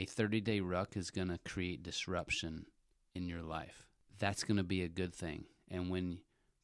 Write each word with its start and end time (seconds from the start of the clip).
a 0.00 0.06
30 0.06 0.40
day 0.40 0.60
ruck 0.60 0.96
is 0.96 1.10
going 1.10 1.28
to 1.28 1.38
create 1.44 1.82
disruption 1.82 2.64
in 3.14 3.28
your 3.28 3.42
life. 3.42 3.86
That's 4.18 4.44
going 4.44 4.56
to 4.56 4.62
be 4.64 4.82
a 4.82 4.88
good 4.88 5.14
thing. 5.14 5.44
And 5.70 5.90
when 5.90 6.20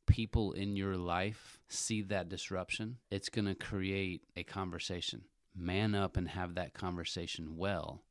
people 0.07 0.53
in 0.53 0.75
your 0.75 0.97
life 0.97 1.59
see 1.69 2.01
that 2.03 2.31
disruption, 2.31 2.97
it's 3.11 3.29
going 3.29 3.45
to 3.45 3.55
create 3.55 4.23
a 4.37 4.43
conversation. 4.43 5.25
Man 5.55 5.95
up 5.95 6.17
and 6.17 6.29
have 6.29 6.55
that 6.55 6.73
conversation 6.73 7.59
well 7.59 8.03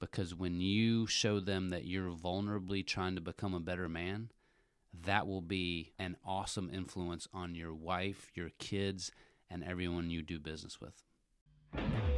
because 0.00 0.34
when 0.34 0.62
you 0.62 1.06
show 1.06 1.40
them 1.40 1.68
that 1.68 1.84
you're 1.84 2.10
vulnerably 2.10 2.86
trying 2.86 3.16
to 3.16 3.20
become 3.20 3.52
a 3.52 3.60
better 3.60 3.88
man, 3.88 4.30
that 5.02 5.26
will 5.26 5.42
be 5.42 5.92
an 5.98 6.16
awesome 6.24 6.70
influence 6.72 7.28
on 7.34 7.54
your 7.54 7.74
wife, 7.74 8.30
your 8.34 8.48
kids, 8.58 9.12
and 9.50 9.62
everyone 9.62 10.08
you 10.08 10.22
do 10.22 10.38
business 10.38 10.80
with. 10.80 12.13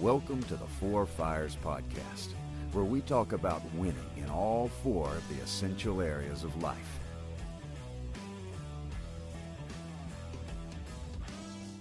Welcome 0.00 0.44
to 0.44 0.54
the 0.54 0.66
Four 0.78 1.06
Fires 1.06 1.56
Podcast, 1.60 2.28
where 2.70 2.84
we 2.84 3.00
talk 3.00 3.32
about 3.32 3.60
winning 3.74 3.96
in 4.16 4.30
all 4.30 4.68
four 4.84 5.08
of 5.08 5.28
the 5.28 5.42
essential 5.42 6.00
areas 6.00 6.44
of 6.44 6.62
life. 6.62 7.00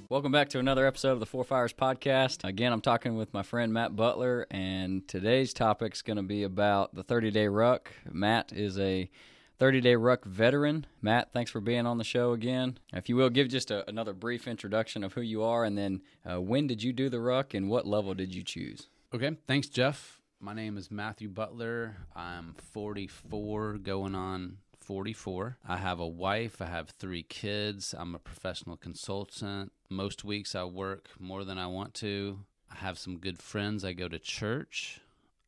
Welcome 0.10 0.32
back 0.32 0.50
to 0.50 0.58
another 0.58 0.88
episode 0.88 1.12
of 1.12 1.20
the 1.20 1.28
Four 1.28 1.44
Fires 1.44 1.74
Podcast. 1.74 2.44
Again, 2.44 2.74
I'm 2.74 2.82
talking 2.82 3.18
with 3.18 3.36
my 3.36 3.44
friend 3.44 3.72
Matt 3.72 3.96
Butler, 3.96 4.48
and 4.50 5.08
today's 5.08 5.54
topic 5.54 5.94
is 5.94 6.02
going 6.02 6.18
to 6.18 6.24
be 6.24 6.42
about 6.42 6.96
the 6.96 7.04
30 7.04 7.30
day 7.30 7.48
ruck. 7.48 7.92
Matt 8.12 8.52
is 8.52 8.80
a 8.80 9.12
30 9.60 9.82
Day 9.82 9.96
Ruck 9.96 10.26
veteran. 10.26 10.86
Matt, 11.02 11.32
thanks 11.34 11.52
for 11.52 11.60
being 11.60 11.86
on 11.86 11.98
the 11.98 12.04
show 12.04 12.34
again. 12.34 12.78
If 12.94 13.10
you 13.10 13.16
will, 13.16 13.30
give 13.30 13.48
just 13.50 13.72
a, 13.72 13.88
another 13.90 14.14
brief 14.14 14.48
introduction 14.48 15.04
of 15.04 15.14
who 15.14 15.22
you 15.22 15.44
are 15.44 15.64
and 15.64 15.78
then 15.78 16.02
uh, 16.26 16.40
when 16.42 16.68
did 16.68 16.84
you 16.84 16.94
do 16.94 17.10
the 17.10 17.20
ruck 17.20 17.54
and 17.54 17.70
what 17.70 17.88
level 17.88 18.14
did 18.14 18.36
you 18.36 18.44
choose? 18.44 18.88
Okay, 19.14 19.38
thanks, 19.48 19.68
Jeff. 19.68 20.22
My 20.40 20.54
name 20.54 20.78
is 20.78 20.92
Mathew 20.92 21.30
Butler. 21.30 21.96
I'm 22.16 22.54
44, 22.72 23.80
going 23.80 24.14
on 24.14 24.58
44. 24.80 25.58
I 25.68 25.78
have 25.78 26.00
a 26.00 26.08
wife, 26.08 26.62
I 26.62 26.68
have 26.68 26.92
three 26.92 27.24
kids. 27.24 27.96
I'm 27.98 28.14
a 28.14 28.20
professional 28.20 28.78
consultant. 28.78 29.72
Most 29.90 30.24
weeks 30.24 30.54
I 30.54 30.66
work 30.66 31.10
more 31.20 31.44
than 31.44 31.58
I 31.58 31.68
want 31.68 31.94
to. 31.96 32.42
I 32.72 32.76
have 32.76 33.00
some 33.00 33.18
good 33.18 33.42
friends. 33.42 33.84
I 33.84 33.94
go 33.94 34.08
to 34.08 34.20
church. 34.20 35.02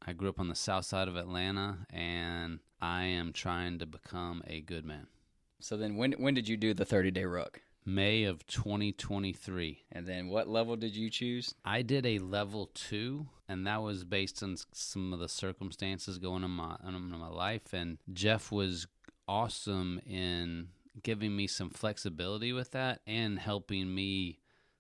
I 0.05 0.13
grew 0.13 0.29
up 0.29 0.39
on 0.39 0.47
the 0.47 0.55
south 0.55 0.85
side 0.85 1.07
of 1.07 1.15
Atlanta 1.15 1.85
and 1.91 2.59
I 2.81 3.03
am 3.03 3.33
trying 3.33 3.79
to 3.79 3.85
become 3.85 4.43
a 4.47 4.61
good 4.61 4.85
man. 4.85 5.07
So 5.59 5.77
then 5.77 5.97
when 5.97 6.13
when 6.13 6.33
did 6.33 6.47
you 6.47 6.57
do 6.57 6.73
the 6.73 6.85
30 6.85 7.11
day 7.11 7.25
ruck? 7.25 7.61
May 7.85 8.25
of 8.25 8.45
2023. 8.45 9.85
And 9.91 10.05
then 10.05 10.27
what 10.27 10.47
level 10.47 10.75
did 10.75 10.95
you 10.95 11.09
choose? 11.09 11.55
I 11.65 11.81
did 11.81 12.05
a 12.05 12.19
level 12.19 12.69
2 12.73 13.25
and 13.47 13.65
that 13.65 13.81
was 13.81 14.03
based 14.03 14.43
on 14.43 14.57
some 14.71 15.11
of 15.11 15.19
the 15.19 15.29
circumstances 15.29 16.17
going 16.19 16.43
on 16.43 16.51
in 16.51 16.51
my 16.51 16.77
in 16.87 17.19
my 17.19 17.27
life 17.27 17.73
and 17.73 17.97
Jeff 18.13 18.51
was 18.51 18.87
awesome 19.27 19.99
in 20.05 20.69
giving 21.01 21.35
me 21.35 21.47
some 21.47 21.69
flexibility 21.69 22.53
with 22.53 22.71
that 22.71 22.99
and 23.07 23.39
helping 23.39 23.93
me 23.93 24.39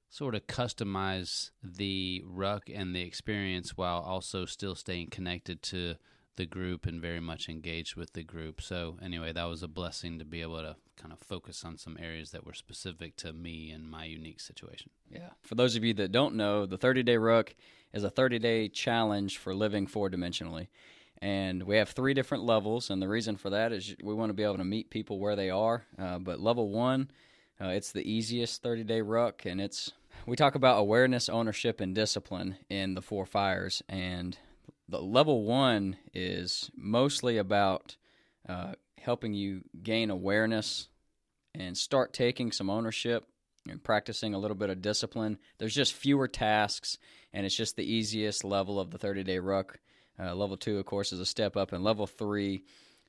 sort 0.09 0.35
of 0.35 0.47
customize 0.47 1.51
the 1.63 2.23
ruck 2.25 2.63
and 2.73 2.95
the 2.95 3.01
experience 3.01 3.77
while 3.77 3.99
also 3.99 4.45
still 4.45 4.75
staying 4.75 5.07
connected 5.07 5.61
to 5.61 5.95
the 6.35 6.45
group 6.45 6.85
and 6.85 7.01
very 7.01 7.19
much 7.19 7.49
engaged 7.49 7.95
with 7.95 8.13
the 8.13 8.23
group. 8.23 8.61
So, 8.61 8.97
anyway, 9.01 9.33
that 9.33 9.43
was 9.45 9.63
a 9.63 9.67
blessing 9.67 10.19
to 10.19 10.25
be 10.25 10.41
able 10.41 10.61
to 10.61 10.75
kind 10.95 11.13
of 11.13 11.19
focus 11.19 11.63
on 11.63 11.77
some 11.77 11.97
areas 11.99 12.31
that 12.31 12.45
were 12.45 12.53
specific 12.53 13.15
to 13.17 13.33
me 13.33 13.71
and 13.71 13.89
my 13.89 14.05
unique 14.05 14.39
situation. 14.39 14.91
Yeah. 15.09 15.29
For 15.41 15.55
those 15.55 15.75
of 15.75 15.83
you 15.83 15.93
that 15.95 16.11
don't 16.11 16.35
know, 16.35 16.65
the 16.65 16.77
30 16.77 17.03
day 17.03 17.17
ruck 17.17 17.55
is 17.93 18.03
a 18.03 18.09
30 18.09 18.39
day 18.39 18.67
challenge 18.67 19.37
for 19.37 19.53
living 19.53 19.87
four 19.87 20.09
dimensionally. 20.09 20.67
And 21.21 21.63
we 21.63 21.77
have 21.77 21.89
three 21.89 22.13
different 22.13 22.45
levels. 22.45 22.89
And 22.89 23.01
the 23.01 23.07
reason 23.07 23.35
for 23.35 23.49
that 23.49 23.71
is 23.71 23.95
we 24.01 24.13
want 24.13 24.29
to 24.29 24.33
be 24.33 24.43
able 24.43 24.57
to 24.57 24.63
meet 24.63 24.89
people 24.89 25.19
where 25.19 25.35
they 25.35 25.49
are. 25.49 25.85
Uh, 25.97 26.19
but 26.19 26.39
level 26.39 26.69
one, 26.69 27.11
uh, 27.61 27.67
it's 27.67 27.91
the 27.91 28.09
easiest 28.09 28.63
30 28.63 28.83
day 28.85 29.01
ruck. 29.01 29.45
And 29.45 29.59
it's, 29.59 29.91
we 30.25 30.35
talk 30.35 30.55
about 30.55 30.79
awareness, 30.79 31.27
ownership, 31.27 31.81
and 31.81 31.93
discipline 31.93 32.57
in 32.69 32.93
the 32.93 33.01
four 33.01 33.25
fires. 33.25 33.83
And 33.89 34.37
the 34.89 35.01
level 35.01 35.43
one 35.43 35.97
is 36.13 36.71
mostly 36.75 37.37
about 37.37 37.95
uh, 38.47 38.73
helping 38.97 39.33
you 39.33 39.61
gain 39.83 40.09
awareness 40.09 40.89
and 41.53 41.77
start 41.77 42.13
taking 42.13 42.51
some 42.51 42.69
ownership 42.69 43.25
and 43.69 43.83
practicing 43.83 44.33
a 44.33 44.39
little 44.39 44.55
bit 44.55 44.69
of 44.69 44.81
discipline. 44.81 45.37
There's 45.57 45.75
just 45.75 45.93
fewer 45.93 46.27
tasks, 46.27 46.97
and 47.33 47.45
it's 47.45 47.55
just 47.55 47.75
the 47.75 47.91
easiest 47.91 48.43
level 48.43 48.79
of 48.79 48.91
the 48.91 48.97
30 48.97 49.23
day 49.23 49.39
ruck. 49.39 49.79
Uh, 50.19 50.33
level 50.33 50.57
two, 50.57 50.79
of 50.79 50.85
course, 50.85 51.13
is 51.13 51.19
a 51.19 51.25
step 51.25 51.55
up, 51.55 51.71
and 51.71 51.83
level 51.83 52.07
three 52.07 52.63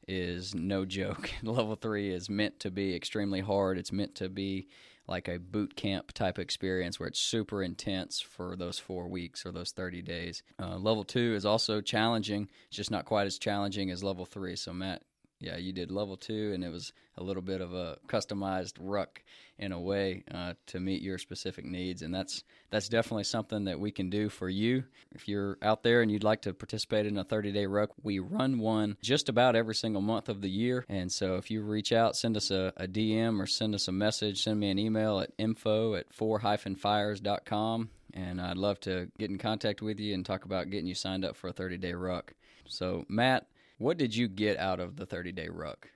is 0.07 0.55
no 0.55 0.85
joke. 0.85 1.31
level 1.43 1.77
three 1.77 2.11
is 2.11 2.29
meant 2.29 2.61
to 2.61 2.71
be 2.71 2.95
extremely 2.95 3.41
hard. 3.41 3.79
It's 3.79 3.93
meant 3.93 4.15
to 4.17 4.29
be 4.29 4.69
like 5.11 5.29
a 5.29 5.39
boot 5.39 5.75
camp 5.77 6.13
type 6.13 6.39
experience 6.39 6.99
where 6.99 7.09
it's 7.09 7.19
super 7.19 7.63
intense 7.63 8.21
for 8.21 8.57
those 8.57 8.79
four 8.79 9.09
weeks 9.09 9.45
or 9.45 9.53
those 9.53 9.73
30 9.73 10.03
days. 10.03 10.43
Uh, 10.63 10.77
level 10.77 11.05
two 11.05 11.35
is 11.35 11.45
also 11.45 11.81
challenging, 11.81 12.49
it's 12.69 12.77
just 12.77 12.91
not 12.91 13.05
quite 13.05 13.27
as 13.27 13.39
challenging 13.39 13.91
as 13.91 14.05
level 14.05 14.25
three. 14.25 14.57
So, 14.57 14.73
Matt, 14.73 15.03
yeah, 15.41 15.57
you 15.57 15.73
did 15.73 15.91
level 15.91 16.19
two, 16.19 16.53
and 16.53 16.63
it 16.63 16.71
was 16.71 16.93
a 17.17 17.23
little 17.23 17.43
bit 17.43 17.63
of 17.63 17.73
a 17.73 17.97
customized 18.07 18.75
ruck 18.79 19.23
in 19.59 19.73
a 19.73 19.81
way 19.81 20.23
uh, 20.33 20.53
to 20.67 20.81
meet 20.81 21.01
your 21.01 21.17
specific 21.17 21.65
needs, 21.65 22.03
and 22.03 22.15
that's 22.15 22.45
that's 22.71 22.89
definitely 22.89 23.25
something 23.25 23.65
that 23.65 23.81
we 23.81 23.91
can 23.91 24.11
do 24.11 24.29
for 24.29 24.51
you. 24.51 24.85
If 25.13 25.29
you're 25.29 25.57
out 25.63 25.83
there 25.83 26.03
and 26.03 26.11
you'd 26.11 26.25
like 26.25 26.43
to 26.43 26.53
participate 26.53 27.07
in 27.07 27.17
a 27.17 27.25
30-day 27.25 27.67
ruck, 27.67 27.91
we 28.03 28.19
run 28.19 28.59
one 28.59 28.97
just 29.03 29.29
about 29.31 29.57
every 29.57 29.75
single 29.75 30.03
month 30.03 30.29
of 30.29 30.43
the 30.43 30.51
year, 30.51 30.85
and 30.91 31.11
so 31.11 31.37
if 31.37 31.51
you 31.51 31.63
reach 31.63 31.91
out, 31.91 32.17
send 32.17 32.37
us 32.37 32.51
a, 32.51 32.73
a 32.77 32.87
DM 32.87 33.41
or 33.41 33.47
send 33.47 33.75
us 33.75 33.89
a 33.89 33.93
message, 33.93 34.43
send 34.43 34.61
me 34.61 34.71
an 34.71 34.79
email 34.79 35.21
at 35.21 35.33
info 35.39 35.95
at 35.95 36.13
four-fires.com, 36.13 37.89
and 38.13 38.41
I'd 38.41 38.59
love 38.59 38.79
to 38.81 39.09
get 39.19 39.31
in 39.31 39.39
contact 39.39 39.81
with 39.81 39.99
you 40.01 40.13
and 40.13 40.25
talk 40.25 40.45
about 40.45 40.69
getting 40.69 40.87
you 40.87 40.95
signed 40.95 41.25
up 41.25 41.35
for 41.35 41.49
a 41.49 41.53
30-day 41.55 41.95
ruck. 41.95 42.35
So, 42.69 43.05
Matt 43.09 43.47
what 43.81 43.97
did 43.97 44.15
you 44.15 44.29
get 44.29 44.59
out 44.59 44.79
of 44.79 44.97
the 44.97 45.07
30 45.07 45.33
day 45.33 45.49
ruck? 45.49 45.89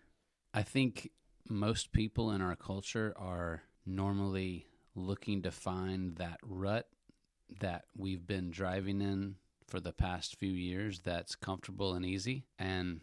I 0.55 0.62
think 0.62 1.11
most 1.50 1.93
people 1.93 2.31
in 2.31 2.41
our 2.41 2.56
culture 2.56 3.12
are 3.15 3.61
normally 3.84 4.67
looking 4.95 5.43
to 5.43 5.50
find 5.50 6.17
that 6.17 6.39
rut 6.43 6.89
that 7.61 7.84
we've 7.95 8.27
been 8.27 8.50
driving 8.50 9.03
in 9.03 9.34
for 9.67 9.81
the 9.81 9.93
past 9.93 10.37
few 10.37 10.53
years 10.53 11.00
that's 11.00 11.34
comfortable 11.34 11.93
and 11.93 12.06
easy. 12.06 12.47
And 12.59 13.03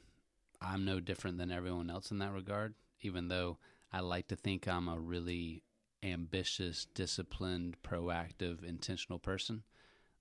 I'm 0.59 0.83
no 0.83 0.99
different 0.99 1.37
than 1.37 1.51
everyone 1.51 1.91
else 1.91 2.09
in 2.09 2.17
that 2.17 2.33
regard, 2.33 2.73
even 3.01 3.27
though 3.27 3.59
I 3.93 3.99
like 3.99 4.29
to 4.29 4.35
think 4.35 4.67
I'm 4.67 4.87
a 4.87 4.99
really 4.99 5.61
ambitious, 6.01 6.87
disciplined, 6.95 7.77
proactive, 7.83 8.63
intentional 8.67 9.19
person. 9.19 9.61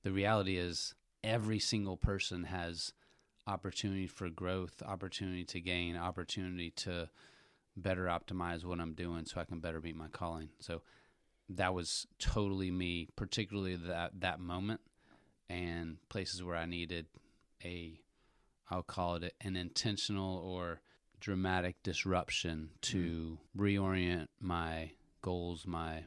The 0.02 0.12
reality 0.12 0.58
is, 0.58 0.94
every 1.24 1.58
single 1.58 1.96
person 1.96 2.44
has 2.44 2.92
opportunity 3.46 4.06
for 4.06 4.28
growth, 4.28 4.82
opportunity 4.84 5.44
to 5.44 5.60
gain, 5.60 5.96
opportunity 5.96 6.70
to 6.70 7.08
better 7.76 8.04
optimize 8.04 8.64
what 8.64 8.80
I'm 8.80 8.94
doing 8.94 9.24
so 9.24 9.40
I 9.40 9.44
can 9.44 9.60
better 9.60 9.80
meet 9.80 9.96
my 9.96 10.08
calling. 10.08 10.50
So 10.60 10.82
that 11.48 11.74
was 11.74 12.06
totally 12.18 12.70
me, 12.70 13.08
particularly 13.16 13.76
that 13.76 14.20
that 14.20 14.40
moment 14.40 14.80
and 15.48 15.96
places 16.08 16.42
where 16.42 16.56
I 16.56 16.66
needed 16.66 17.06
a 17.64 18.00
I'll 18.70 18.82
call 18.82 19.16
it 19.16 19.34
an 19.40 19.56
intentional 19.56 20.38
or 20.38 20.80
dramatic 21.18 21.82
disruption 21.82 22.70
to 22.82 23.38
mm. 23.56 23.60
reorient 23.60 24.28
my 24.40 24.92
goals, 25.22 25.66
my 25.66 26.04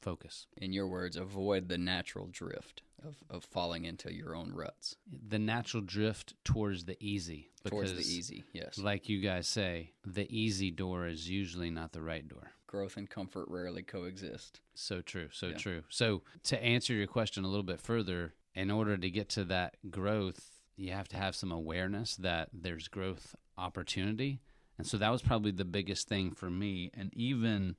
focus. 0.00 0.46
In 0.56 0.72
your 0.72 0.86
words, 0.86 1.16
avoid 1.16 1.68
the 1.68 1.78
natural 1.78 2.28
drift 2.30 2.82
of, 3.06 3.16
of 3.30 3.44
falling 3.44 3.84
into 3.84 4.12
your 4.12 4.34
own 4.34 4.52
ruts. 4.52 4.96
The 5.28 5.38
natural 5.38 5.82
drift 5.82 6.34
towards 6.44 6.84
the 6.84 6.96
easy. 7.00 7.50
Because, 7.62 7.92
towards 7.92 7.92
the 7.94 8.12
easy, 8.12 8.44
yes. 8.52 8.78
Like 8.78 9.08
you 9.08 9.20
guys 9.20 9.48
say, 9.48 9.92
the 10.04 10.26
easy 10.36 10.70
door 10.70 11.06
is 11.06 11.28
usually 11.28 11.70
not 11.70 11.92
the 11.92 12.02
right 12.02 12.26
door. 12.26 12.52
Growth 12.66 12.96
and 12.96 13.08
comfort 13.08 13.46
rarely 13.48 13.82
coexist. 13.82 14.60
So 14.74 15.00
true, 15.00 15.28
so 15.32 15.48
yeah. 15.48 15.56
true. 15.56 15.82
So, 15.88 16.22
to 16.44 16.62
answer 16.62 16.92
your 16.92 17.06
question 17.06 17.44
a 17.44 17.48
little 17.48 17.62
bit 17.62 17.80
further, 17.80 18.34
in 18.54 18.70
order 18.70 18.96
to 18.96 19.10
get 19.10 19.28
to 19.30 19.44
that 19.44 19.76
growth, 19.90 20.50
you 20.76 20.92
have 20.92 21.08
to 21.08 21.16
have 21.16 21.34
some 21.34 21.50
awareness 21.50 22.16
that 22.16 22.50
there's 22.52 22.88
growth 22.88 23.34
opportunity. 23.56 24.40
And 24.76 24.86
so 24.86 24.96
that 24.98 25.10
was 25.10 25.22
probably 25.22 25.50
the 25.50 25.64
biggest 25.64 26.08
thing 26.08 26.30
for 26.30 26.48
me. 26.48 26.90
And 26.94 27.12
even 27.14 27.76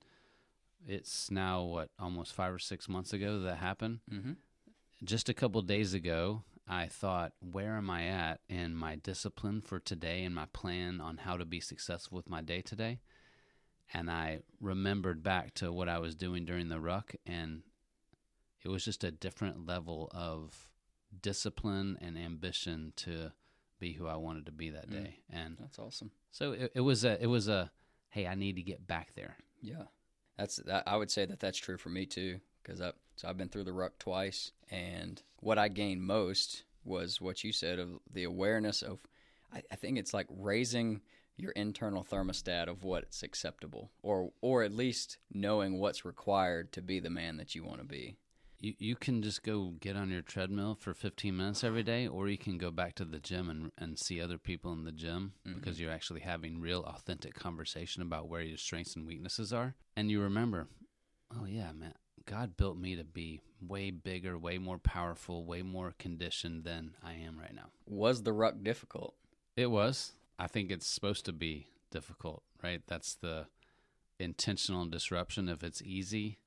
it's 0.86 1.32
now 1.32 1.64
what 1.64 1.90
almost 1.98 2.34
five 2.34 2.54
or 2.54 2.60
six 2.60 2.90
months 2.90 3.14
ago 3.14 3.40
that 3.40 3.58
happened. 3.58 4.00
Mm-hmm 4.12 4.32
just 5.04 5.30
a 5.30 5.34
couple 5.34 5.62
days 5.62 5.94
ago, 5.94 6.44
I 6.68 6.88
thought, 6.88 7.34
where 7.40 7.78
am 7.78 7.90
I 7.90 8.06
at 8.08 8.42
in 8.48 8.76
my 8.76 8.96
discipline 8.96 9.62
for 9.62 9.80
today 9.80 10.24
and 10.24 10.36
my 10.36 10.46
plan 10.54 11.02
on 11.02 11.18
how 11.18 11.38
to 11.38 11.46
be 11.46 11.60
successful 11.60 12.16
with 12.18 12.30
my 12.30 12.42
day 12.42 12.62
today? 12.62 13.00
And 13.94 14.10
I 14.12 14.40
remembered 14.62 15.24
back 15.24 15.54
to 15.56 15.72
what 15.72 15.90
I 15.90 15.98
was 15.98 16.16
doing 16.16 16.46
during 16.46 16.70
the 16.70 16.80
ruck, 16.80 17.16
and 17.26 17.64
it 18.64 18.68
was 18.70 18.86
just 18.86 19.04
a 19.04 19.10
different 19.12 19.66
level 19.66 20.12
of 20.14 20.70
discipline 21.22 21.98
and 22.00 22.18
ambition 22.18 22.94
to 22.98 23.32
be 23.80 23.94
who 23.94 24.06
I 24.06 24.16
wanted 24.18 24.46
to 24.46 24.52
be 24.52 24.70
that 24.70 24.90
Mm. 24.90 24.92
day. 24.92 25.20
And 25.30 25.58
That's 25.58 25.80
awesome. 25.80 26.12
so 26.32 26.52
it, 26.52 26.72
it 26.76 26.82
was 26.82 27.04
a 27.04 27.22
it 27.22 27.28
was 27.28 27.48
a 27.48 27.72
hey, 28.10 28.28
I 28.28 28.36
need 28.36 28.58
to 28.58 28.62
get 28.62 28.86
back 28.86 29.14
there. 29.16 29.38
Yeah, 29.62 29.86
that's 30.38 30.58
that, 30.58 30.84
I 30.88 30.98
would 30.98 31.10
say 31.10 31.26
that 31.26 31.40
that's 31.40 31.58
true 31.58 31.78
for 31.78 31.90
me 31.90 32.06
too. 32.06 32.40
Because 32.62 32.82
I 32.82 32.92
so 33.20 33.28
I've 33.28 33.38
been 33.38 33.50
through 33.50 33.66
the 33.66 33.74
ruck 33.74 34.00
twice, 34.00 34.54
and 34.72 35.22
what 35.42 35.58
I 35.58 35.68
gained 35.68 36.04
most 36.04 36.64
was 36.86 37.20
what 37.20 37.44
you 37.44 37.52
said 37.52 37.78
of 37.78 38.00
the 38.10 38.24
awareness 38.24 38.82
of. 38.82 39.00
I, 39.54 39.62
I 39.70 39.76
think 39.76 39.98
it's 39.98 40.14
like 40.14 40.28
raising 40.30 41.02
your 41.36 41.52
internal 41.52 42.06
thermostat 42.10 42.68
of 42.68 42.86
what's 42.86 43.22
acceptable, 43.22 43.92
or 44.02 44.32
or 44.40 44.64
at 44.64 44.72
least 44.72 45.18
knowing 45.34 45.80
what's 45.80 46.06
required 46.06 46.72
to 46.72 46.82
be 46.82 47.02
the 47.02 47.10
man 47.10 47.36
that 47.36 47.56
you 47.56 47.66
want 47.66 47.80
to 47.80 47.86
be. 47.86 48.16
You 48.58 48.76
you 48.78 48.96
can 48.96 49.22
just 49.22 49.44
go 49.44 49.74
get 49.82 49.98
on 49.98 50.10
your 50.10 50.22
treadmill 50.22 50.76
for 50.76 50.94
15 50.94 51.36
minutes 51.36 51.62
every 51.62 51.84
day, 51.84 52.08
or 52.08 52.30
you 52.30 52.38
can 52.38 52.58
go 52.58 52.72
back 52.72 52.96
to 52.96 53.06
the 53.06 53.20
gym 53.20 53.50
and 53.50 53.74
and 53.78 54.00
see 54.00 54.22
other 54.22 54.38
people 54.38 54.72
in 54.72 54.86
the 54.86 54.94
gym 54.94 55.34
mm-hmm. 55.46 55.60
because 55.60 55.78
you're 55.78 55.92
actually 55.92 56.22
having 56.22 56.62
real, 56.62 56.86
authentic 56.86 57.34
conversation 57.34 58.02
about 58.02 58.30
where 58.30 58.42
your 58.42 58.58
strengths 58.58 58.96
and 58.96 59.06
weaknesses 59.06 59.52
are, 59.52 59.76
and 59.98 60.10
you 60.10 60.22
remember, 60.22 60.70
oh 61.38 61.44
yeah, 61.44 61.74
man, 61.74 61.96
God 62.30 62.56
built 62.58 62.78
me 62.78 62.96
to 62.96 63.04
be 63.04 63.42
way 63.60 63.90
bigger, 63.90 64.38
way 64.38 64.60
more 64.60 64.78
powerful, 64.78 65.46
way 65.46 65.64
more 65.64 65.96
conditioned 65.98 66.64
than 66.64 66.92
I 67.04 67.14
am 67.14 67.40
right 67.40 67.56
now. 67.56 67.72
Was 67.88 68.22
the 68.22 68.34
ruck 68.34 68.62
difficult? 68.62 69.16
It 69.56 69.72
was. 69.72 70.12
I 70.38 70.46
think 70.46 70.70
it's 70.70 70.86
supposed 70.86 71.26
to 71.26 71.34
be 71.34 71.70
difficult, 71.90 72.44
right? 72.64 72.84
That's 72.86 73.16
the 73.16 73.48
intentional 74.20 74.86
disruption. 74.86 75.50
If 75.50 75.64
it's 75.64 75.82
easy, 75.82 76.38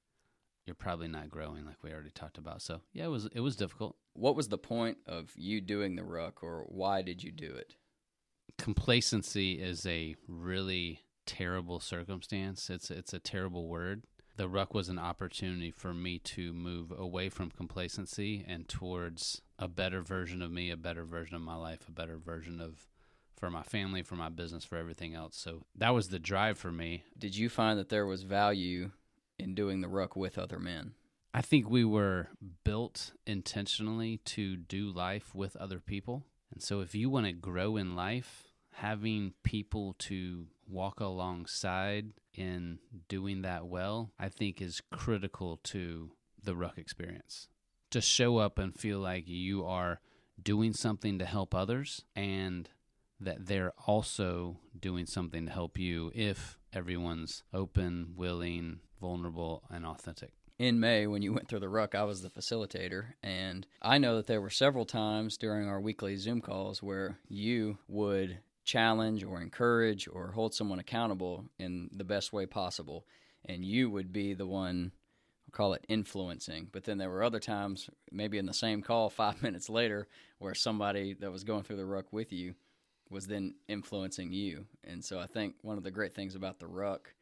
you're 0.67 0.77
probably 0.77 1.09
not 1.09 1.31
growing 1.31 1.67
like 1.67 1.83
we 1.83 1.93
already 1.93 2.11
talked 2.11 2.39
about. 2.39 2.63
So 2.63 2.83
yeah, 2.93 3.07
it 3.07 3.11
was 3.11 3.27
it 3.35 3.41
was 3.41 3.57
difficult. 3.57 3.97
What 4.15 4.37
was 4.37 4.49
the 4.49 4.59
point 4.59 4.99
of 5.09 5.33
you 5.35 5.61
doing 5.61 5.97
the 5.97 6.05
ruck, 6.05 6.45
or 6.45 6.65
why 6.69 7.03
did 7.03 7.25
you 7.25 7.33
do 7.33 7.53
it? 7.53 7.75
Complacency 8.57 9.55
is 9.55 9.85
a 9.85 10.15
really 10.29 11.01
terrible 11.27 11.81
circumstance. 11.81 12.71
It's 12.71 12.89
it's 12.89 13.13
a 13.13 13.19
terrible 13.19 13.67
word. 13.67 14.05
The 14.43 14.49
ruck 14.49 14.75
was 14.75 14.89
an 14.89 14.99
opportunity 14.99 15.71
for 15.71 15.95
me 15.95 16.19
to 16.19 16.53
move 16.53 16.91
away 16.91 17.29
from 17.29 17.53
complacency 17.53 18.45
and 18.45 18.69
towards 18.69 19.41
a 19.57 19.69
better 19.69 20.03
version 20.03 20.43
of 20.43 20.51
me, 20.51 20.69
a 20.73 20.77
better 20.77 21.05
version 21.05 21.37
of 21.37 21.43
my 21.43 21.55
life, 21.55 21.87
a 21.87 21.93
better 21.93 22.19
version 22.19 22.61
of 22.61 22.89
for 23.37 23.53
my 23.53 23.63
family, 23.63 24.03
for 24.03 24.17
my 24.17 24.31
business, 24.31 24.65
for 24.65 24.77
everything 24.77 25.15
else. 25.15 25.37
So 25.37 25.67
that 25.77 25.95
was 25.95 26.09
the 26.09 26.19
drive 26.19 26.59
for 26.59 26.73
me. 26.73 27.05
Did 27.17 27.37
you 27.37 27.49
find 27.49 27.79
that 27.79 27.89
there 27.89 28.05
was 28.05 28.25
value 28.25 28.91
in 29.39 29.55
doing 29.55 29.81
the 29.81 29.87
ruck 29.87 30.17
with 30.17 30.37
other 30.37 30.59
men? 30.59 30.95
I 31.33 31.41
think 31.41 31.71
we 31.71 31.85
were 31.85 32.27
built 32.65 33.13
intentionally 33.25 34.17
to 34.25 34.57
do 34.57 34.91
life 34.91 35.37
with 35.37 35.55
other 35.55 35.79
people. 35.79 36.25
And 36.51 36.61
so 36.61 36.81
if 36.81 36.97
you 36.97 37.09
want 37.09 37.27
to 37.27 37.33
grow 37.33 37.77
in 37.77 37.95
life, 37.95 38.49
having 38.73 39.35
people 39.45 39.95
to 40.01 40.47
walk 40.67 40.99
alongside 40.99 42.07
in 42.35 42.79
doing 43.09 43.43
that 43.43 43.67
well, 43.67 44.13
I 44.19 44.29
think 44.29 44.61
is 44.61 44.81
critical 44.91 45.59
to 45.65 46.13
the 46.43 46.55
ruck 46.57 46.79
experience. 46.79 47.49
To 47.91 48.01
show 48.01 48.39
up 48.39 48.59
and 48.59 48.75
feel 48.75 48.99
like 48.99 49.29
you 49.29 49.65
are 49.67 50.01
doing 50.43 50.73
something 50.73 51.19
to 51.19 51.25
help 51.27 51.55
others 51.55 52.05
and 52.17 52.69
that 53.21 53.47
they're 53.47 53.73
also 53.87 54.59
doing 54.79 55.07
something 55.07 55.47
to 55.47 55.53
help 55.53 55.79
you 55.79 56.11
if 56.15 56.59
everyone's 56.73 57.45
open, 57.53 58.15
willing, 58.17 58.81
vulnerable, 59.01 59.63
and 59.71 59.85
authentic. 59.87 60.33
in 60.59 60.81
May 60.81 61.07
when 61.07 61.23
you 61.23 61.33
went 61.33 61.49
through 61.49 61.61
the 61.61 61.69
ruck, 61.69 61.95
I 61.95 62.05
was 62.05 62.23
the 62.23 62.31
facilitator, 62.31 63.15
and 63.23 63.67
I 63.81 63.99
know 63.99 64.17
that 64.17 64.27
there 64.27 64.41
were 64.41 64.51
several 64.51 64.85
times 64.85 65.37
during 65.37 65.69
our 65.69 65.81
weekly 65.81 66.17
Zoom 66.17 66.41
calls 66.41 66.83
where 66.83 67.19
you 67.29 67.79
would 67.89 68.39
challenge 68.65 69.25
or 69.25 69.41
encourage 69.41 70.09
or 70.09 70.33
hold 70.33 70.55
someone 70.55 70.79
accountable 70.79 71.47
in 71.59 71.91
the 71.93 72.05
best 72.05 72.33
way 72.33 72.47
possible, 72.47 73.07
and 73.45 73.65
you 73.65 73.91
would 73.91 74.13
be 74.13 74.35
the 74.35 74.47
one. 74.47 74.93
I'll 75.47 75.57
call 75.57 75.75
it 75.75 75.85
influencing, 75.89 76.69
but 76.71 76.85
then 76.85 76.99
there 76.99 77.11
were 77.11 77.25
other 77.25 77.41
times, 77.41 77.91
maybe 78.13 78.39
in 78.39 78.47
the 78.47 78.55
same 78.55 78.81
call, 78.81 79.11
five 79.11 79.43
minutes 79.43 79.69
later, 79.69 80.07
where 80.39 80.55
somebody 80.55 81.15
that 81.15 81.33
was 81.33 81.45
going 81.45 81.65
through 81.65 81.77
the 81.77 81.85
ruck 81.85 82.13
with 82.13 82.33
you 82.33 82.55
was 83.11 83.27
then 83.27 83.55
influencing 83.69 84.33
you. 84.33 84.67
And 84.83 85.05
so 85.05 85.19
I 85.19 85.27
think 85.27 85.57
one 85.63 85.77
of 85.77 85.85
the 85.85 85.91
great 85.91 86.15
things 86.15 86.35
about 86.35 86.59
the 86.59 86.67
ruck 86.67 87.13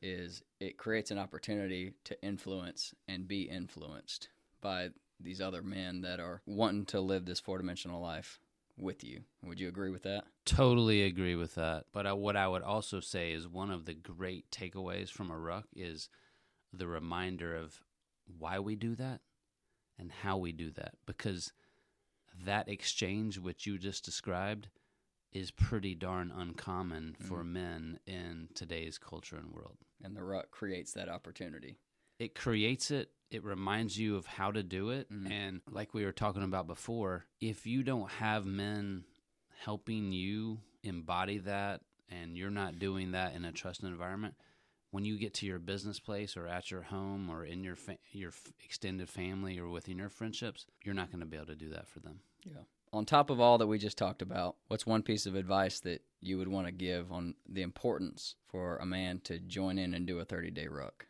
is 0.00 0.42
it 0.60 0.76
creates 0.76 1.10
an 1.10 1.18
opportunity 1.18 1.92
to 2.04 2.22
influence 2.22 2.94
and 3.08 3.26
be 3.26 3.42
influenced 3.42 4.28
by 4.60 4.90
these 5.20 5.40
other 5.40 5.62
men 5.62 6.02
that 6.02 6.20
are 6.20 6.42
wanting 6.46 6.84
to 6.86 7.00
live 7.00 7.24
this 7.24 7.40
four 7.40 7.58
dimensional 7.58 8.00
life 8.00 8.40
with 8.76 9.04
you. 9.04 9.22
Would 9.42 9.60
you 9.60 9.68
agree 9.68 9.90
with 9.90 10.02
that? 10.02 10.24
Totally 10.44 11.02
agree 11.02 11.36
with 11.36 11.54
that. 11.54 11.84
But 11.92 12.06
I, 12.06 12.12
what 12.12 12.36
I 12.36 12.48
would 12.48 12.62
also 12.62 13.00
say 13.00 13.32
is 13.32 13.46
one 13.46 13.70
of 13.70 13.84
the 13.84 13.94
great 13.94 14.50
takeaways 14.50 15.10
from 15.10 15.30
a 15.30 15.38
ruck 15.38 15.66
is 15.74 16.08
the 16.72 16.86
reminder 16.86 17.54
of 17.54 17.80
why 18.38 18.58
we 18.58 18.74
do 18.74 18.94
that 18.96 19.20
and 19.98 20.10
how 20.10 20.36
we 20.36 20.52
do 20.52 20.70
that. 20.72 20.94
Because 21.06 21.52
that 22.44 22.68
exchange, 22.68 23.38
which 23.38 23.66
you 23.66 23.78
just 23.78 24.04
described, 24.04 24.68
is 25.32 25.50
pretty 25.50 25.94
darn 25.94 26.32
uncommon 26.34 27.16
for 27.18 27.38
mm-hmm. 27.38 27.52
men 27.52 27.98
in 28.06 28.48
today's 28.54 28.98
culture 28.98 29.36
and 29.36 29.52
world. 29.52 29.76
And 30.02 30.16
the 30.16 30.24
ruck 30.24 30.50
creates 30.50 30.92
that 30.92 31.08
opportunity. 31.08 31.76
It 32.24 32.34
creates 32.34 32.90
it 32.90 33.10
it 33.30 33.42
reminds 33.44 33.98
you 33.98 34.16
of 34.16 34.26
how 34.26 34.50
to 34.52 34.62
do 34.62 34.90
it 34.90 35.10
Mhm. 35.10 35.30
and 35.30 35.60
like 35.70 35.92
we 35.94 36.04
were 36.04 36.12
talking 36.12 36.42
about 36.42 36.66
before 36.66 37.24
if 37.40 37.66
you 37.66 37.82
don't 37.82 38.10
have 38.12 38.44
men 38.46 39.04
helping 39.60 40.12
you 40.12 40.60
embody 40.82 41.38
that 41.38 41.82
and 42.08 42.36
you're 42.36 42.50
not 42.50 42.78
doing 42.78 43.12
that 43.12 43.34
in 43.34 43.44
a 43.44 43.52
trusted 43.52 43.86
environment 43.88 44.34
when 44.90 45.04
you 45.04 45.18
get 45.18 45.34
to 45.34 45.46
your 45.46 45.58
business 45.58 45.98
place 45.98 46.36
or 46.36 46.46
at 46.46 46.70
your 46.70 46.82
home 46.82 47.28
or 47.30 47.44
in 47.44 47.64
your 47.64 47.74
fa- 47.76 47.98
your 48.12 48.28
f- 48.30 48.52
extended 48.64 49.08
family 49.08 49.58
or 49.58 49.68
within 49.68 49.98
your 49.98 50.08
friendships 50.10 50.66
you're 50.84 50.94
not 50.94 51.10
going 51.10 51.20
to 51.20 51.26
be 51.26 51.36
able 51.36 51.46
to 51.46 51.56
do 51.56 51.70
that 51.70 51.88
for 51.88 52.00
them 52.00 52.20
Yeah. 52.44 52.64
On 52.92 53.04
top 53.04 53.28
of 53.30 53.40
all 53.40 53.58
that 53.58 53.66
we 53.66 53.76
just 53.78 53.98
talked 53.98 54.22
about, 54.22 54.56
what's 54.68 54.86
one 54.86 55.02
piece 55.02 55.26
of 55.26 55.34
advice 55.34 55.80
that 55.80 56.02
you 56.20 56.38
would 56.38 56.46
want 56.46 56.66
to 56.68 56.72
give 56.72 57.10
on 57.10 57.34
the 57.48 57.62
importance 57.62 58.36
for 58.46 58.76
a 58.76 58.86
man 58.86 59.18
to 59.24 59.40
join 59.40 59.78
in 59.78 59.94
and 59.94 60.06
do 60.06 60.20
a 60.20 60.24
30 60.24 60.50
day 60.52 60.68
ruck? 60.68 61.06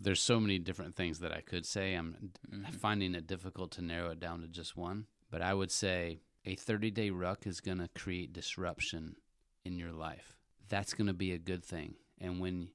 There's 0.00 0.20
so 0.20 0.40
many 0.40 0.58
different 0.58 0.94
things 0.94 1.18
that 1.20 1.32
I 1.32 1.40
could 1.40 1.66
say. 1.66 1.94
I'm 1.94 2.32
Mhm. 2.48 2.72
finding 2.74 3.14
it 3.14 3.26
difficult 3.26 3.72
to 3.72 3.82
narrow 3.82 4.10
it 4.10 4.20
down 4.20 4.40
to 4.42 4.48
just 4.48 4.76
one. 4.76 5.06
But 5.30 5.42
I 5.42 5.54
would 5.54 5.70
say 5.70 6.20
a 6.44 6.54
30 6.56 6.90
day 6.90 7.10
ruck 7.10 7.46
is 7.46 7.60
going 7.60 7.78
to 7.78 7.88
create 7.88 8.32
disruption 8.32 9.16
in 9.64 9.78
your 9.78 9.92
life. 9.92 10.38
That's 10.68 10.94
going 10.94 11.06
to 11.08 11.14
be 11.14 11.32
a 11.32 11.38
good 11.38 11.64
thing. 11.64 11.96
And 12.18 12.40
when 12.40 12.70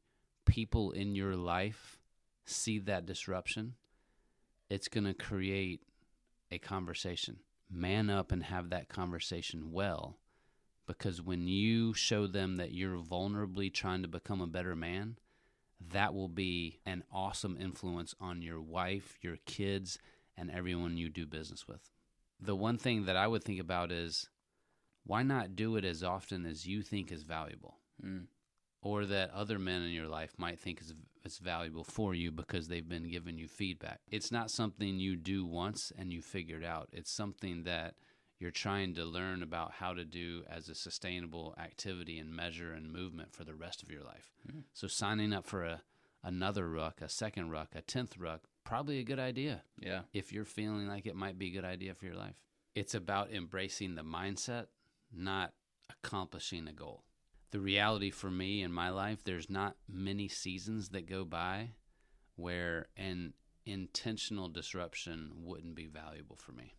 people 0.46 0.92
in 0.92 1.16
your 1.16 1.36
life 1.36 2.00
see 2.46 2.80
that 2.80 3.06
disruption, 3.06 3.76
it's 4.70 4.88
going 4.88 5.06
to 5.06 5.14
create 5.14 5.82
a 6.52 6.60
conversation. 6.60 7.40
Man 7.70 8.10
up 8.10 8.32
and 8.32 8.44
have 8.44 8.70
that 8.70 8.90
conversation 8.90 9.72
well. 9.72 10.20
Because 10.86 11.22
when 11.22 11.48
you 11.48 11.94
show 11.94 12.28
them 12.28 12.58
that 12.58 12.74
you're 12.74 12.98
vulnerably 12.98 13.74
trying 13.74 14.02
to 14.02 14.08
become 14.08 14.42
a 14.42 14.48
better 14.48 14.76
man, 14.76 15.18
that 15.92 16.14
will 16.14 16.28
be 16.28 16.80
an 16.86 17.04
awesome 17.12 17.58
influence 17.60 18.16
on 18.20 18.42
your 18.42 18.62
wife, 18.62 19.18
your 19.22 19.38
kids, 19.46 19.98
and 20.38 20.50
everyone 20.50 20.98
you 20.98 21.10
do 21.10 21.26
business 21.26 21.68
with. 21.68 21.90
The 22.40 22.56
one 22.56 22.78
thing 22.78 23.06
that 23.06 23.16
I 23.16 23.28
would 23.28 23.44
think 23.44 23.60
about 23.60 23.92
is 23.92 24.30
why 25.06 25.24
not 25.24 25.56
do 25.56 25.76
it 25.76 25.86
as 25.86 26.04
often 26.04 26.46
as 26.46 26.66
you 26.66 26.82
think 26.82 27.12
is 27.12 27.24
valuable 27.24 27.78
Mm. 28.04 28.26
or 28.82 29.06
that 29.06 29.30
other 29.30 29.60
men 29.60 29.84
in 29.84 29.92
your 29.92 30.08
life 30.08 30.34
might 30.38 30.60
think 30.60 30.82
is, 30.82 30.94
is 31.24 31.38
valuable 31.38 31.84
for 31.84 32.14
you 32.16 32.32
because 32.32 32.68
they've 32.68 32.90
been 32.90 33.10
giving 33.10 33.38
you 33.38 33.48
feedback. 33.48 34.02
It's 34.10 34.32
not 34.32 34.50
something 34.52 35.00
you 35.00 35.16
do 35.16 35.46
once 35.46 35.92
and 35.98 36.12
you 36.12 36.22
figured 36.22 36.64
out. 36.64 36.90
It's 36.92 37.12
something 37.12 37.64
that 37.64 37.96
you're 38.44 38.52
trying 38.52 38.94
to 38.94 39.06
learn 39.06 39.42
about 39.42 39.72
how 39.72 39.94
to 39.94 40.04
do 40.04 40.44
as 40.50 40.68
a 40.68 40.76
sustainable 40.76 41.56
activity 41.58 42.20
and 42.20 42.30
measure 42.36 42.74
and 42.74 42.92
movement 42.92 43.34
for 43.34 43.46
the 43.46 43.56
rest 43.56 43.82
of 43.82 43.90
your 43.90 44.04
life. 44.04 44.34
Mhm. 44.46 44.66
So 44.74 44.86
signing 44.88 45.32
up 45.32 45.46
for 45.48 45.64
a 45.64 45.82
another 46.26 46.70
ruck, 46.70 47.02
a 47.02 47.08
second 47.10 47.50
ruck, 47.50 47.74
a 47.76 47.82
tenth 47.82 48.18
ruck, 48.18 48.48
probably 48.64 49.00
a 49.00 49.04
good 49.04 49.20
idea 49.20 49.64
Yeah. 49.78 50.04
if 50.14 50.32
you're 50.32 50.46
feeling 50.46 50.88
like 50.88 51.06
it 51.06 51.16
might 51.18 51.38
be 51.38 51.48
a 51.48 51.52
good 51.52 51.66
idea 51.66 51.96
for 51.96 52.06
your 52.06 52.16
life. 52.16 52.42
It's 52.76 52.94
about 52.94 53.32
embracing 53.32 53.96
the 53.96 54.04
mindset, 54.04 54.68
not 55.12 55.54
accomplishing 55.90 56.68
a 56.68 56.74
goal. 56.74 57.06
The 57.52 57.60
reality 57.60 58.10
for 58.10 58.32
me 58.32 58.62
in 58.62 58.72
my 58.72 58.90
life, 58.90 59.24
there's 59.24 59.50
not 59.50 59.78
many 59.88 60.28
seasons 60.30 60.90
that 60.90 61.06
go 61.06 61.24
by 61.26 61.76
where 62.36 62.88
an 62.96 63.34
intentional 63.66 64.48
disruption 64.50 65.44
wouldn't 65.44 65.76
be 65.76 65.88
valuable 65.88 66.36
for 66.38 66.52
me. 66.54 66.76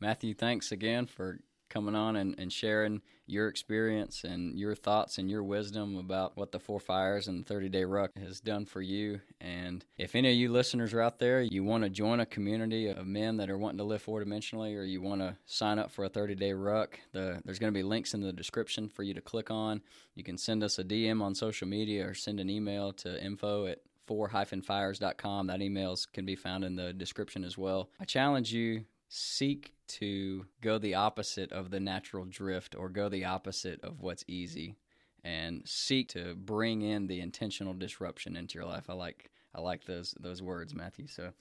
Mathew, 0.00 0.34
thanks 0.34 0.72
again 0.72 1.06
for 1.06 1.40
coming 1.68 1.94
on 1.94 2.16
and, 2.16 2.34
and 2.38 2.52
sharing 2.52 3.00
your 3.26 3.48
experience 3.48 4.24
and 4.24 4.58
your 4.58 4.74
thoughts 4.74 5.18
and 5.18 5.30
your 5.30 5.44
wisdom 5.44 5.96
about 5.96 6.36
what 6.36 6.50
the 6.50 6.58
Four 6.58 6.80
Fires 6.80 7.28
and 7.28 7.44
the 7.44 7.48
30 7.48 7.68
Day 7.68 7.84
Ruck 7.84 8.10
has 8.18 8.40
done 8.40 8.66
for 8.66 8.82
you. 8.82 9.20
And 9.40 9.84
if 9.96 10.16
any 10.16 10.30
of 10.30 10.36
you 10.36 10.50
listeners 10.50 10.92
are 10.92 11.00
out 11.00 11.20
there, 11.20 11.40
you 11.40 11.62
want 11.62 11.84
to 11.84 11.90
join 11.90 12.18
a 12.18 12.26
community 12.26 12.88
of 12.88 13.06
men 13.06 13.36
that 13.36 13.48
are 13.48 13.56
wanting 13.56 13.78
to 13.78 13.84
live 13.84 14.02
four 14.02 14.22
dimensionally, 14.22 14.76
or 14.76 14.82
you 14.82 15.00
want 15.00 15.20
to 15.20 15.36
sign 15.46 15.78
up 15.78 15.92
for 15.92 16.04
a 16.04 16.08
30 16.08 16.34
Day 16.34 16.52
Ruck, 16.52 16.98
the, 17.12 17.40
there's 17.44 17.60
going 17.60 17.72
to 17.72 17.78
be 17.78 17.84
links 17.84 18.14
in 18.14 18.20
the 18.20 18.32
description 18.32 18.88
for 18.88 19.04
you 19.04 19.14
to 19.14 19.20
click 19.20 19.50
on. 19.50 19.80
You 20.14 20.24
can 20.24 20.36
send 20.36 20.64
us 20.64 20.78
a 20.78 20.84
DM 20.84 21.22
on 21.22 21.34
social 21.34 21.68
media 21.68 22.08
or 22.08 22.14
send 22.14 22.40
an 22.40 22.50
email 22.50 22.92
to 22.94 23.24
info 23.24 23.66
at 23.66 23.78
four-fires.com. 24.06 25.46
That 25.46 25.60
emails 25.60 26.10
can 26.12 26.26
be 26.26 26.34
found 26.34 26.64
in 26.64 26.74
the 26.74 26.92
description 26.92 27.44
as 27.44 27.56
well. 27.56 27.90
I 28.00 28.04
challenge 28.04 28.52
you 28.52 28.86
seek 29.12 29.74
to 29.88 30.46
go 30.60 30.78
the 30.78 30.94
opposite 30.94 31.50
of 31.50 31.70
the 31.70 31.80
natural 31.80 32.24
drift 32.24 32.76
or 32.76 32.88
go 32.88 33.08
the 33.08 33.24
opposite 33.24 33.82
of 33.82 34.00
what's 34.00 34.24
easy 34.28 34.76
and 35.24 35.62
seek 35.66 36.08
to 36.08 36.34
bring 36.36 36.82
in 36.82 37.08
the 37.08 37.20
intentional 37.20 37.74
disruption 37.74 38.36
into 38.36 38.56
your 38.56 38.66
life. 38.66 38.88
I 38.88 38.94
like 38.94 39.30
I 39.54 39.60
like 39.60 39.84
those 39.84 40.14
those 40.20 40.40
words, 40.40 40.74
Mathew. 40.74 41.08
So 41.08 41.32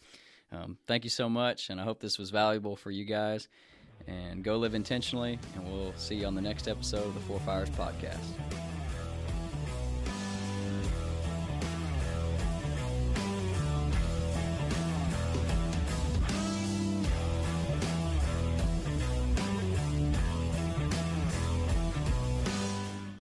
um, 0.52 0.78
thank 0.88 1.04
you 1.04 1.12
so 1.12 1.30
much, 1.30 1.70
and 1.70 1.80
I 1.80 1.84
hope 1.84 2.00
this 2.00 2.18
was 2.18 2.32
valuable 2.32 2.76
for 2.76 2.92
you 2.92 3.06
guys. 3.06 3.48
And 4.08 4.44
go 4.44 4.58
live 4.58 4.74
intentionally, 4.74 5.38
and 5.56 5.72
we'll 5.72 5.94
see 5.96 6.16
you 6.16 6.26
on 6.26 6.34
the 6.34 6.42
next 6.42 6.68
episode 6.68 7.06
of 7.06 7.14
the 7.14 7.20
Four 7.20 7.40
Fires 7.42 7.70
podcast. 7.70 8.79